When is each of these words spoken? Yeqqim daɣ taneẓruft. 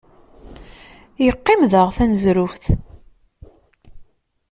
Yeqqim 1.25 1.61
daɣ 1.71 1.87
taneẓruft. 1.97 2.63